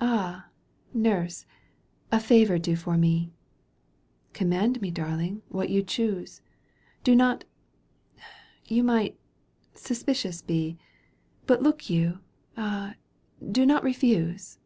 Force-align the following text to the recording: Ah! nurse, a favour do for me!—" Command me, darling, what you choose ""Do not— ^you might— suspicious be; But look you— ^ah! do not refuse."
Ah! 0.00 0.48
nurse, 0.92 1.46
a 2.10 2.18
favour 2.18 2.58
do 2.58 2.74
for 2.74 2.96
me!—" 2.98 3.30
Command 4.32 4.82
me, 4.82 4.90
darling, 4.90 5.40
what 5.50 5.70
you 5.70 5.84
choose 5.84 6.42
""Do 7.04 7.14
not— 7.14 7.44
^you 8.68 8.82
might— 8.82 9.16
suspicious 9.74 10.42
be; 10.42 10.78
But 11.46 11.62
look 11.62 11.88
you— 11.88 12.18
^ah! 12.58 12.96
do 13.52 13.64
not 13.64 13.84
refuse." 13.84 14.58